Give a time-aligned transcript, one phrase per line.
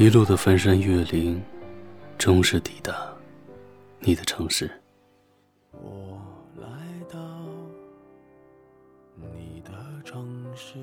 [0.00, 1.38] 一路的翻山越岭，
[2.16, 2.90] 终是抵达
[3.98, 4.70] 你的城市。
[5.72, 6.18] 我
[6.56, 6.66] 来
[7.06, 7.18] 到
[9.14, 9.70] 你的
[10.02, 10.78] 城市，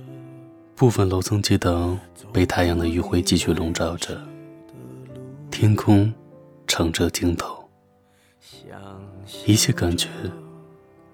[0.75, 1.98] 部分楼层街道
[2.32, 4.21] 被太阳的余晖继续笼罩着，
[5.50, 6.14] 天空
[6.68, 7.68] 澄澈镜头，
[9.47, 10.10] 一切感觉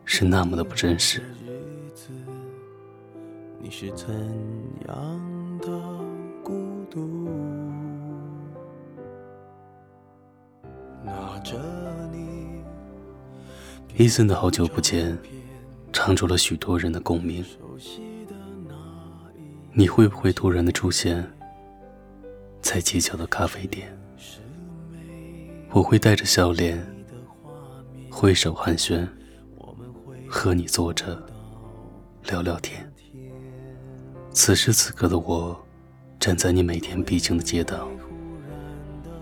[0.04, 1.24] 是那么的不真实。
[3.62, 4.14] 你是怎
[4.90, 5.70] 样的
[6.44, 7.53] 孤独？
[13.96, 15.16] 伊森的好久不见，
[15.92, 17.46] 唱出了许多人的共鸣。
[19.72, 21.24] 你会不会突然的出现
[22.60, 23.96] 在街角的咖啡店？
[25.70, 26.84] 我会带着笑脸，
[28.10, 29.08] 挥手寒暄，
[30.28, 31.22] 和你坐着
[32.28, 32.60] 聊聊。
[32.60, 32.92] 天
[34.32, 35.56] 此时此刻的我，
[36.20, 37.88] 站在你每天必经的街道，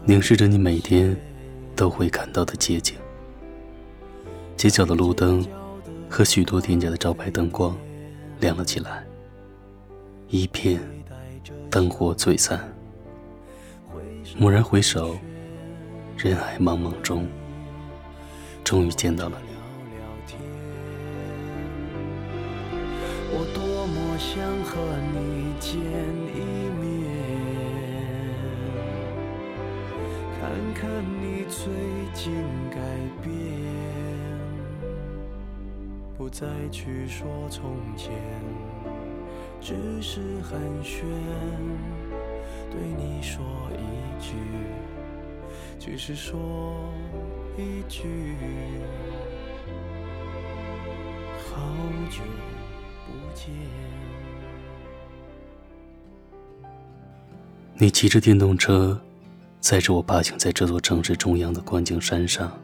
[0.05, 1.13] 凝视着你每天
[1.75, 2.95] 都会看到的街景。
[4.61, 5.43] 街角的路灯
[6.07, 7.75] 和许多店家的招牌灯光
[8.39, 9.03] 亮了起来，
[10.27, 10.79] 一片
[11.67, 12.59] 灯火璀璨。
[14.37, 15.17] 蓦然回首，
[16.15, 17.27] 人海茫茫中，
[18.63, 19.47] 终于见到了你。
[23.33, 24.79] 我多么想和
[25.11, 25.73] 你见
[26.35, 26.39] 一
[26.79, 27.09] 面，
[30.39, 30.39] 看
[30.75, 30.87] 看
[31.19, 31.65] 你最
[32.13, 32.31] 近
[32.69, 32.77] 改
[33.23, 33.33] 变，
[36.21, 38.13] 不再去说从前，
[39.59, 41.01] 只是寒暄，
[42.69, 44.35] 对你说一句，
[45.79, 46.37] 只是说
[47.57, 48.35] 一句。
[51.49, 51.59] 好
[52.11, 52.21] 久
[53.07, 53.49] 不见，
[57.73, 58.95] 你骑着电动车，
[59.59, 62.55] 载着我爬行在这座城市中央的观景山上。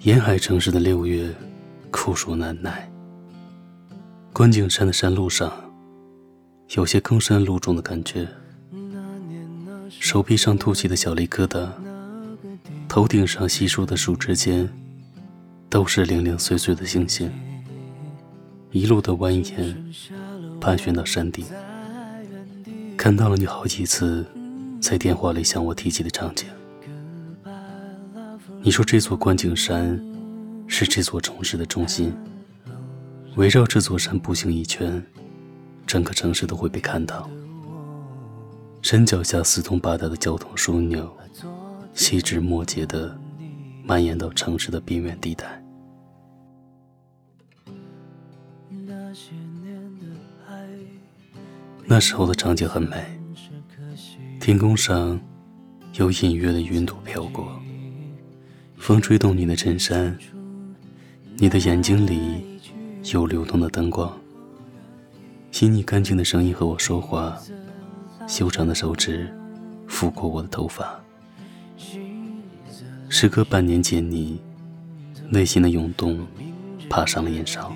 [0.00, 1.34] 沿海城市的六月，
[1.90, 2.88] 酷暑难耐。
[4.32, 5.50] 观景山的山路上，
[6.74, 8.28] 有些更深路中的感觉。
[9.88, 11.68] 手臂上凸起的小粒疙瘩，
[12.86, 14.68] 头顶上稀疏的树枝间，
[15.70, 17.32] 都是零零碎碎的星星。
[18.70, 19.74] 一路的蜿蜒，
[20.60, 21.46] 盘旋到山顶，
[22.96, 24.26] 看到了你好几次
[24.80, 26.46] 在电话里向我提起的场景。
[28.66, 29.96] 你说这座观景山
[30.66, 32.12] 是这座城市的中心，
[33.36, 35.00] 围绕这座山步行一圈，
[35.86, 37.30] 整个城市都会被看到。
[38.82, 41.16] 山脚下四通八达的交通枢纽，
[41.94, 43.16] 细枝末节的
[43.84, 45.62] 蔓延到城市的边缘地带。
[51.84, 53.16] 那时候的场景很美，
[54.40, 55.20] 天空上
[55.92, 57.62] 有隐约的云朵飘过，
[58.78, 60.16] 风吹动你的衬衫，
[61.38, 62.60] 你的眼睛里
[63.12, 64.16] 有流动的灯光，
[65.50, 67.36] 细腻干净的声音和我说话，
[68.28, 69.34] 修长的手指
[69.88, 71.00] 抚过我的头发。
[73.08, 74.40] 时隔半年见你，
[75.30, 76.24] 内心的涌动
[76.88, 77.72] 爬上了眼梢。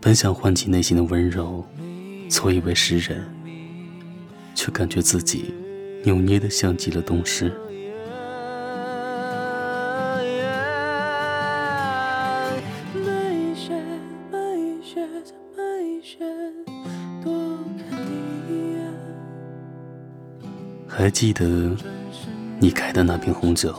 [0.00, 1.64] 本想唤起内心的温柔，
[2.28, 3.26] 错以为诗人，
[4.54, 5.52] 却感觉自己
[6.04, 7.52] 扭捏的像极了东施。
[14.96, 16.18] 每一些，再每一些，
[17.22, 17.30] 多
[17.76, 18.78] 看你一。
[20.88, 21.76] 还记得
[22.58, 23.74] 你开的那瓶红酒，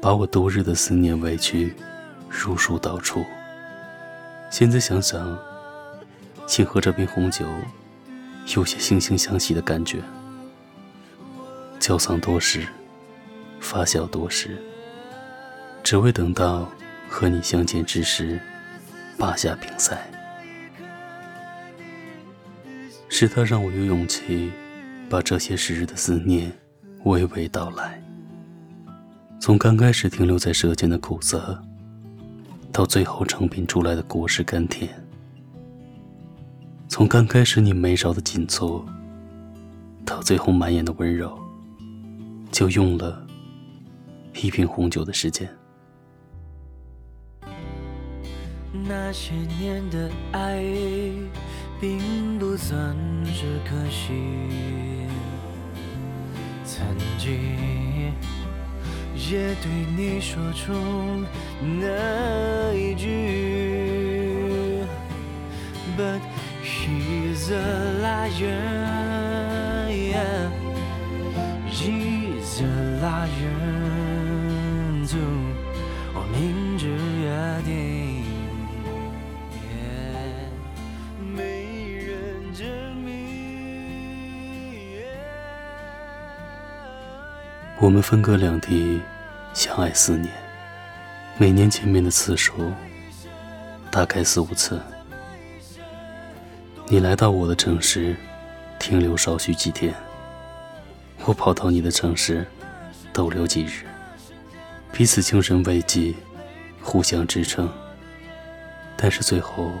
[0.00, 1.74] 把我多日的思念委屈
[2.30, 3.22] 如数道出。
[4.50, 5.38] 现在想想，
[6.46, 7.44] 竟和这瓶红酒
[8.56, 9.98] 有些惺惺相惜的感觉。
[11.78, 12.66] 窖藏多时，
[13.60, 14.56] 发酵多时，
[15.82, 16.66] 只为等到
[17.06, 18.40] 和你相见之时，
[19.18, 19.96] 拔下瓶塞。
[23.08, 24.50] 是他让我有勇气，
[25.08, 26.50] 把这些时日的思念
[27.04, 28.02] 娓娓道来。
[29.38, 31.62] 从刚开始停留在舌尖的苦涩，
[32.72, 34.88] 到最后成品出来的果实甘甜；
[36.88, 38.82] 从刚开始你眉梢的紧蹙，
[40.06, 41.38] 到最后满眼的温柔，
[42.50, 43.26] 就用了
[44.42, 45.48] 一瓶红酒的时间。
[48.72, 50.62] 那些年的爱，
[51.80, 52.96] 并不算
[53.26, 54.12] 是可惜。
[56.64, 56.86] 曾
[57.18, 58.12] 经
[59.14, 60.72] 也对你说出
[61.60, 64.82] 那一句
[65.96, 66.20] ，But
[66.64, 67.52] Jesus
[68.00, 68.26] la
[71.70, 72.64] Jesus a
[73.02, 73.52] liar
[75.06, 75.52] too.
[76.14, 76.38] 我明
[76.78, 76.82] 知
[77.20, 77.26] 约
[77.64, 77.70] 定，
[87.82, 89.02] 我们分隔两地，
[89.52, 90.32] 相爱四年，
[91.36, 92.72] 每年见面的次数
[93.90, 94.80] 大概四五次。
[96.86, 98.14] 你来到我的城市，
[98.78, 99.92] 停留少许几天；
[101.24, 102.46] 我跑到你的城市，
[103.12, 103.84] 逗留几日。
[104.92, 106.14] 彼此精神慰藉，
[106.80, 107.68] 互相支撑。
[108.96, 109.72] 但是最后，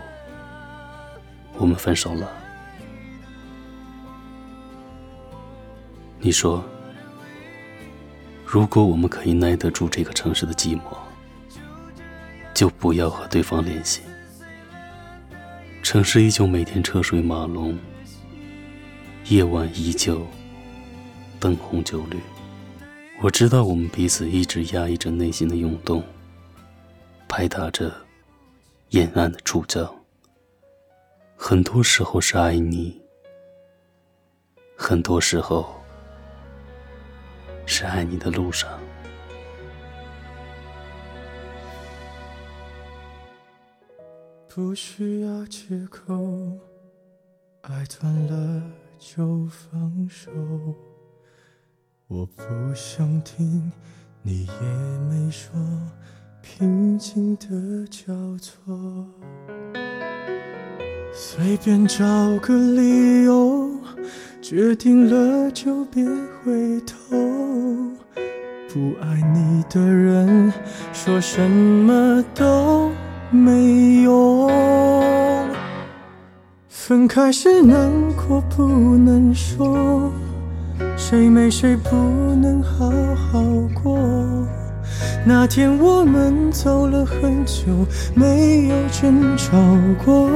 [1.56, 2.28] 我们分手了。
[6.18, 6.64] 你说，
[8.52, 10.82] 如果我们可以耐得住这个城市的寂寞，
[12.52, 14.02] 就不要和对方联系。
[15.82, 17.78] 城市依旧每天车水马龙，
[19.28, 20.26] 夜晚依旧
[21.40, 22.20] 灯红酒绿。
[23.22, 26.04] 我知道我们彼此一直压抑着内心的涌动，
[27.26, 27.90] 拍打着
[28.90, 29.94] 阴暗的触角。
[31.36, 33.00] 很多时候是爱你，
[34.76, 35.81] 很多时候
[37.82, 38.70] 是爱你的路上。
[44.48, 46.14] 不需要借口，
[47.62, 48.62] 爱断了
[49.00, 50.30] 就放手。
[52.06, 53.72] 我不想听，
[54.22, 54.52] 你也
[55.10, 55.52] 没说，
[56.40, 58.78] 平静的交错。
[61.12, 62.04] 随便找
[62.38, 63.76] 个理由，
[64.42, 67.16] 决定了就别回头。
[68.68, 70.52] 不爱你的人，
[70.92, 72.90] 说什么都。
[73.30, 74.50] 没用，
[76.68, 80.12] 分开时难过不能说，
[80.98, 81.96] 谁没谁不
[82.34, 83.40] 能好好
[83.82, 83.96] 过。
[85.24, 87.62] 那天我们走了很久，
[88.14, 89.56] 没有争吵
[90.04, 90.28] 过。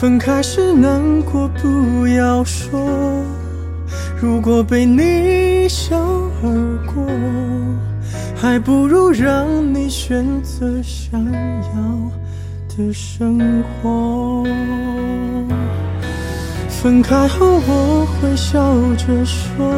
[0.00, 2.80] 分开时难过不要说，
[4.18, 5.94] 如果被你一笑
[6.42, 7.04] 而过。
[8.34, 12.10] 还不如让你选择想要
[12.74, 14.42] 的生活。
[16.70, 19.70] 分开后我会笑着说，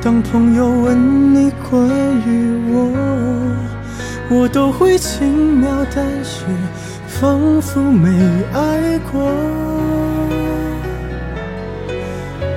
[0.00, 1.88] 当朋友问你关
[2.24, 2.92] 于我，
[4.30, 6.44] 我都会轻描淡写，
[7.22, 8.08] 仿佛没
[8.52, 9.30] 爱过。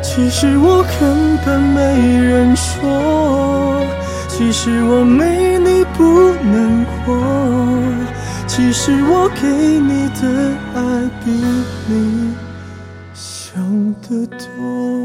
[0.01, 3.85] 其实我根本没人说。
[4.27, 7.13] 其实我没你不能活，
[8.47, 10.23] 其实我给你的
[10.73, 10.81] 爱
[11.23, 11.29] 比
[11.85, 12.33] 你
[13.13, 13.63] 想
[14.01, 15.04] 的多。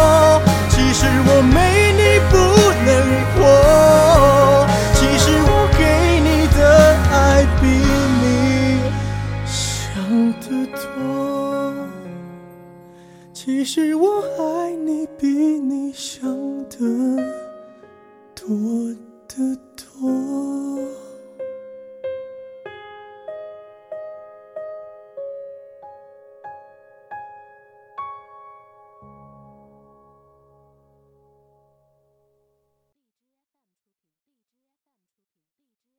[19.31, 19.70] to